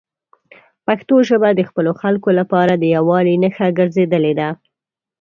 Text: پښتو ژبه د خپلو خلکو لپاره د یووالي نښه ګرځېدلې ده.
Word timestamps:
پښتو 0.85 1.15
ژبه 1.29 1.49
د 1.53 1.61
خپلو 1.69 1.91
خلکو 2.01 2.29
لپاره 2.39 2.73
د 2.75 2.83
یووالي 2.95 3.35
نښه 3.43 3.67
ګرځېدلې 3.79 4.33
ده. 4.39 4.49